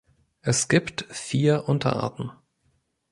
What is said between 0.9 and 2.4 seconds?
vier Unterarten.